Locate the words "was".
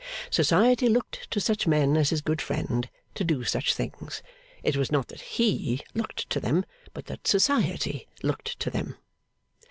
4.75-4.91